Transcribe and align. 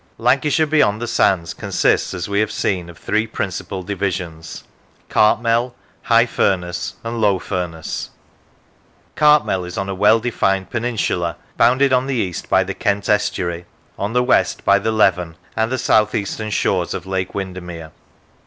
Lancashire 0.17 0.65
beyond 0.65 0.99
the 0.99 1.05
sands 1.05 1.53
consists, 1.53 2.15
as 2.15 2.27
we 2.27 2.39
have 2.39 2.51
seen, 2.51 2.89
of 2.89 2.97
three 2.97 3.27
principal 3.27 3.83
divisions: 3.83 4.63
Cartmel, 5.09 5.75
High 6.05 6.25
Furness, 6.25 6.95
and 7.03 7.21
Low 7.21 7.37
Furness. 7.37 8.09
Cartmel 9.15 9.63
is 9.63 9.77
on 9.77 9.89
a 9.89 9.93
well 9.93 10.19
defined 10.19 10.71
peninsula, 10.71 11.37
bounded 11.55 11.93
on 11.93 12.07
the 12.07 12.15
east 12.15 12.49
by 12.49 12.63
the 12.63 12.73
Kent 12.73 13.09
estuary, 13.09 13.65
on 13.99 14.13
the 14.13 14.23
west 14.23 14.65
by 14.65 14.79
the 14.79 14.91
Lev 14.91 15.19
en 15.19 15.35
and 15.55 15.71
the 15.71 15.77
south 15.77 16.15
eastern 16.15 16.49
shores 16.49 16.95
of 16.95 17.05
Lake 17.05 17.35
Windermere. 17.35 17.91